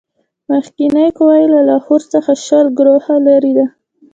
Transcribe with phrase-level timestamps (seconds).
[0.49, 3.65] مخکنۍ قوه یې له لاهور څخه شل کروهه لیري ده.